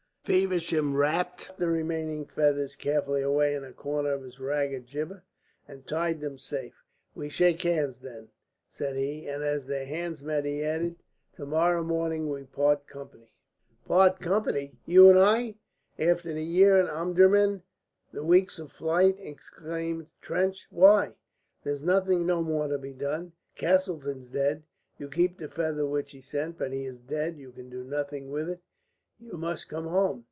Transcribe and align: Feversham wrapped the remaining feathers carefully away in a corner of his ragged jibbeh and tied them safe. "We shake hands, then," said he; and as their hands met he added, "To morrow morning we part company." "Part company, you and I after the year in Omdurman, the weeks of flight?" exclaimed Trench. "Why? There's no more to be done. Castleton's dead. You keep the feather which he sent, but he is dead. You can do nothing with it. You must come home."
Feversham 0.23 0.95
wrapped 0.95 1.57
the 1.57 1.67
remaining 1.67 2.25
feathers 2.27 2.75
carefully 2.75 3.23
away 3.23 3.55
in 3.55 3.63
a 3.63 3.73
corner 3.73 4.11
of 4.13 4.21
his 4.21 4.39
ragged 4.39 4.85
jibbeh 4.85 5.23
and 5.67 5.87
tied 5.87 6.21
them 6.21 6.37
safe. 6.37 6.75
"We 7.15 7.27
shake 7.29 7.63
hands, 7.63 8.01
then," 8.01 8.29
said 8.69 8.97
he; 8.97 9.27
and 9.27 9.43
as 9.43 9.65
their 9.65 9.87
hands 9.87 10.21
met 10.21 10.45
he 10.45 10.63
added, 10.63 10.97
"To 11.37 11.45
morrow 11.47 11.83
morning 11.83 12.29
we 12.29 12.43
part 12.43 12.85
company." 12.85 13.33
"Part 13.87 14.19
company, 14.19 14.73
you 14.85 15.09
and 15.09 15.17
I 15.17 15.55
after 15.97 16.31
the 16.31 16.43
year 16.43 16.77
in 16.77 16.87
Omdurman, 16.87 17.63
the 18.13 18.23
weeks 18.23 18.59
of 18.59 18.71
flight?" 18.71 19.15
exclaimed 19.19 20.05
Trench. 20.21 20.67
"Why? 20.69 21.15
There's 21.63 21.81
no 21.81 22.43
more 22.43 22.67
to 22.67 22.77
be 22.77 22.93
done. 22.93 23.31
Castleton's 23.55 24.29
dead. 24.29 24.61
You 24.99 25.09
keep 25.09 25.39
the 25.39 25.49
feather 25.49 25.87
which 25.87 26.11
he 26.11 26.21
sent, 26.21 26.59
but 26.59 26.73
he 26.73 26.85
is 26.85 26.99
dead. 26.99 27.39
You 27.39 27.51
can 27.51 27.71
do 27.71 27.83
nothing 27.83 28.29
with 28.29 28.51
it. 28.51 28.61
You 29.23 29.37
must 29.37 29.69
come 29.69 29.85
home." 29.85 30.19